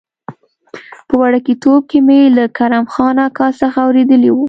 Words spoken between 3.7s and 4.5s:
اورېدلي و.